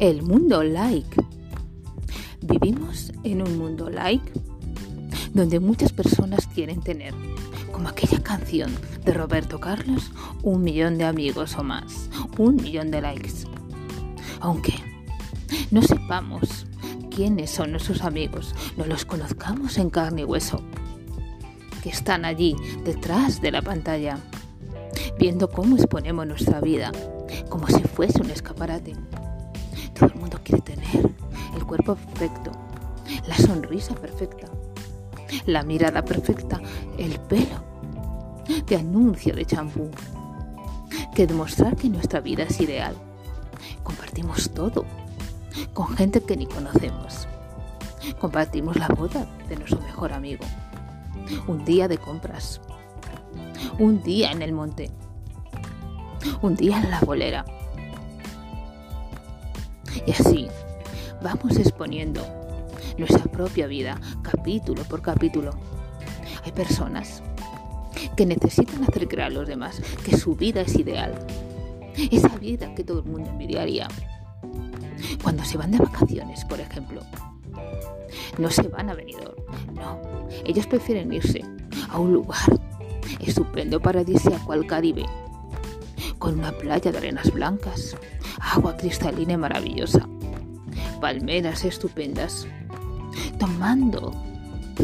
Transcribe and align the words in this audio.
El 0.00 0.22
mundo 0.22 0.64
like. 0.64 1.24
Vivimos 2.42 3.12
en 3.22 3.42
un 3.42 3.56
mundo 3.58 3.88
like 3.88 4.32
donde 5.32 5.60
muchas 5.60 5.92
personas 5.92 6.48
quieren 6.48 6.80
tener, 6.80 7.14
como 7.70 7.88
aquella 7.88 8.20
canción 8.20 8.72
de 9.04 9.14
Roberto 9.14 9.60
Carlos, 9.60 10.10
un 10.42 10.62
millón 10.62 10.98
de 10.98 11.04
amigos 11.04 11.56
o 11.56 11.62
más, 11.62 12.10
un 12.38 12.56
millón 12.56 12.90
de 12.90 13.02
likes. 13.02 13.46
Aunque 14.40 14.74
no 15.70 15.80
sepamos 15.80 16.66
quiénes 17.14 17.50
son 17.50 17.70
nuestros 17.70 18.02
amigos, 18.02 18.52
no 18.76 18.86
los 18.86 19.04
conozcamos 19.04 19.78
en 19.78 19.90
carne 19.90 20.22
y 20.22 20.24
hueso, 20.24 20.60
que 21.84 21.90
están 21.90 22.24
allí 22.24 22.56
detrás 22.84 23.40
de 23.40 23.52
la 23.52 23.62
pantalla, 23.62 24.18
viendo 25.20 25.48
cómo 25.48 25.76
exponemos 25.76 26.26
nuestra 26.26 26.60
vida, 26.60 26.90
como 27.48 27.68
si 27.68 27.82
fuese 27.84 28.20
un 28.20 28.30
escaparate. 28.30 28.94
Todo 29.94 30.06
el 30.06 30.14
mundo 30.16 30.40
quiere 30.42 30.62
tener 30.62 31.10
el 31.56 31.64
cuerpo 31.64 31.94
perfecto, 31.94 32.50
la 33.26 33.36
sonrisa 33.36 33.94
perfecta, 33.94 34.48
la 35.46 35.62
mirada 35.62 36.04
perfecta, 36.04 36.60
el 36.98 37.18
pelo 37.20 37.62
de 38.66 38.76
anuncio 38.76 39.34
de 39.34 39.44
champú, 39.44 39.90
que 41.14 41.26
demostrar 41.26 41.76
que 41.76 41.88
nuestra 41.88 42.20
vida 42.20 42.42
es 42.44 42.60
ideal. 42.60 42.94
Compartimos 43.82 44.50
todo 44.50 44.84
con 45.72 45.88
gente 45.96 46.20
que 46.20 46.36
ni 46.36 46.46
conocemos. 46.46 47.28
Compartimos 48.20 48.76
la 48.76 48.88
boda 48.88 49.26
de 49.48 49.56
nuestro 49.56 49.80
mejor 49.80 50.12
amigo. 50.12 50.44
Un 51.46 51.64
día 51.64 51.88
de 51.88 51.98
compras. 51.98 52.60
Un 53.78 54.02
día 54.02 54.30
en 54.32 54.42
el 54.42 54.52
monte. 54.52 54.90
Un 56.42 56.56
día 56.56 56.80
en 56.80 56.90
la 56.90 57.00
bolera. 57.00 57.44
Y 60.06 60.10
así 60.12 60.48
vamos 61.22 61.56
exponiendo 61.56 62.24
nuestra 62.98 63.24
propia 63.24 63.66
vida 63.66 64.00
capítulo 64.22 64.82
por 64.84 65.02
capítulo. 65.02 65.52
Hay 66.44 66.52
personas 66.52 67.22
que 68.16 68.26
necesitan 68.26 68.82
hacer 68.84 69.08
creer 69.08 69.28
a 69.28 69.30
los 69.30 69.48
demás 69.48 69.80
que 70.04 70.16
su 70.16 70.34
vida 70.34 70.60
es 70.62 70.76
ideal. 70.76 71.14
Esa 72.10 72.36
vida 72.36 72.74
que 72.74 72.84
todo 72.84 73.00
el 73.00 73.06
mundo 73.06 73.30
envidiaría. 73.30 73.88
Cuando 75.22 75.44
se 75.44 75.56
van 75.56 75.70
de 75.70 75.78
vacaciones, 75.78 76.44
por 76.44 76.60
ejemplo, 76.60 77.00
no 78.38 78.50
se 78.50 78.68
van 78.68 78.90
a 78.90 78.94
Benidorm, 78.94 79.36
no. 79.74 80.00
Ellos 80.44 80.66
prefieren 80.66 81.12
irse 81.12 81.42
a 81.88 81.98
un 81.98 82.12
lugar 82.12 82.60
estupendo 83.20 83.80
paradisíaco 83.80 84.52
al 84.52 84.66
Caribe, 84.66 85.04
con 86.24 86.38
una 86.38 86.52
playa 86.52 86.90
de 86.90 86.96
arenas 86.96 87.30
blancas, 87.30 87.94
agua 88.40 88.78
cristalina 88.78 89.34
y 89.34 89.36
maravillosa, 89.36 90.08
palmeras 90.98 91.66
estupendas, 91.66 92.46
tomando 93.38 94.10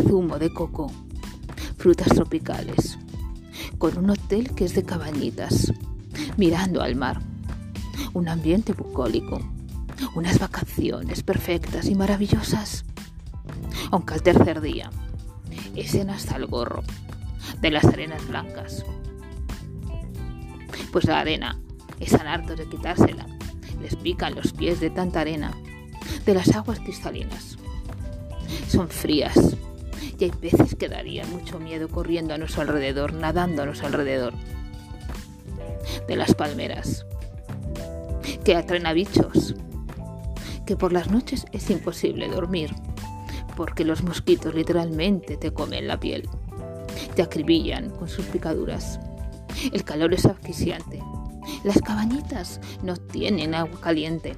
zumo 0.07 0.39
de 0.39 0.53
coco, 0.53 0.93
frutas 1.79 2.09
tropicales, 2.09 2.99
con 3.79 3.97
un 3.97 4.11
hotel 4.11 4.55
que 4.55 4.67
es 4.67 4.75
de 4.75 4.83
cabañitas, 4.83 5.73
mirando 6.37 6.83
al 6.83 6.95
mar, 6.95 7.23
un 8.13 8.29
ambiente 8.29 8.75
bucólico, 8.75 9.41
unas 10.15 10.39
vacaciones 10.39 11.23
perfectas 11.23 11.87
y 11.87 11.95
maravillosas. 11.95 12.85
Aunque 13.91 14.13
al 14.13 14.23
tercer 14.23 14.61
día, 14.61 14.91
esen 15.75 16.11
hasta 16.11 16.37
el 16.37 16.45
gorro 16.45 16.83
de 17.63 17.71
las 17.71 17.87
arenas 17.87 18.29
blancas. 18.29 18.85
Pues 20.93 21.05
la 21.05 21.21
arena 21.21 21.61
están 22.01 22.27
hartos 22.27 22.59
de 22.59 22.69
quitársela, 22.69 23.27
les 23.81 23.97
pican 23.97 24.35
los 24.35 24.53
pies 24.53 24.81
de 24.81 24.91
tanta 24.91 25.21
arena, 25.21 25.53
de 26.25 26.35
las 26.35 26.55
aguas 26.55 26.81
cristalinas. 26.81 27.57
Son 28.69 28.89
frías 28.89 29.57
y 30.19 30.25
hay 30.25 30.33
veces 30.41 30.75
que 30.75 30.89
darían 30.89 31.31
mucho 31.31 31.59
miedo 31.59 31.89
corriendo 31.89 32.35
a 32.35 32.39
nuestro 32.39 32.63
alrededor, 32.63 33.15
nadando 33.15 33.63
a 33.63 33.67
nuestro 33.67 33.87
alrededor. 33.87 34.35
De 36.07 36.17
las 36.17 36.35
palmeras, 36.35 37.07
que 38.45 38.55
atraen 38.55 38.87
a 38.87 38.93
bichos, 38.93 39.55
que 40.67 40.77
por 40.77 40.93
las 40.93 41.11
noches 41.11 41.47
es 41.53 41.71
imposible 41.71 42.29
dormir, 42.29 42.75
porque 43.57 43.85
los 43.85 44.03
mosquitos 44.03 44.55
literalmente 44.55 45.37
te 45.37 45.53
comen 45.53 45.89
la 45.89 45.99
piel, 45.99 46.29
te 47.15 47.23
acribillan 47.23 47.91
con 47.91 48.09
sus 48.09 48.25
picaduras. 48.27 49.01
El 49.73 49.85
calor 49.85 50.15
es 50.15 50.27
asfixiante. 50.27 51.03
Las 51.65 51.81
cabañitas 51.81 52.61
no 52.83 52.97
tienen 52.97 53.55
agua 53.55 53.81
caliente. 53.81 54.37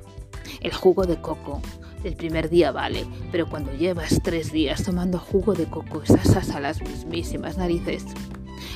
El 0.61 0.73
jugo 0.73 1.05
de 1.07 1.21
coco 1.21 1.61
el 2.05 2.17
primer 2.17 2.51
día 2.51 2.73
vale, 2.73 3.07
pero 3.31 3.49
cuando 3.49 3.73
llevas 3.73 4.21
tres 4.25 4.51
días 4.51 4.83
tomando 4.83 5.19
jugo 5.19 5.55
de 5.55 5.67
coco 5.67 6.03
estás 6.03 6.51
a 6.51 6.59
las 6.59 6.83
mismísimas 6.83 7.57
narices. 7.57 8.05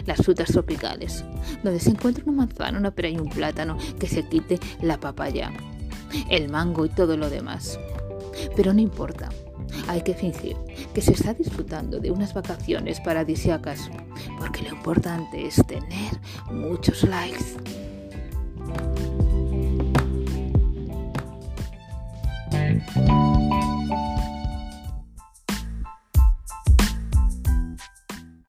Las 0.04 0.18
frutas 0.18 0.52
tropicales, 0.52 1.24
donde 1.64 1.80
se 1.80 1.90
encuentra 1.90 2.22
una 2.24 2.46
manzana, 2.46 2.78
una 2.78 2.92
pera 2.92 3.08
y 3.08 3.18
un 3.18 3.28
plátano, 3.28 3.76
que 3.98 4.06
se 4.06 4.28
quite 4.28 4.60
la 4.80 5.00
papaya, 5.00 5.52
el 6.30 6.48
mango 6.48 6.86
y 6.86 6.88
todo 6.88 7.16
lo 7.16 7.28
demás. 7.28 7.80
Pero 8.54 8.72
no 8.72 8.80
importa, 8.80 9.30
hay 9.88 10.02
que 10.02 10.14
fingir 10.14 10.56
que 10.94 11.00
se 11.00 11.12
está 11.12 11.34
disfrutando 11.34 12.00
de 12.00 12.10
unas 12.10 12.34
vacaciones 12.34 13.00
paradisiacas, 13.00 13.90
porque 14.38 14.62
lo 14.62 14.70
importante 14.70 15.46
es 15.46 15.56
tener 15.66 16.12
muchos 16.50 17.02
likes. 17.04 17.56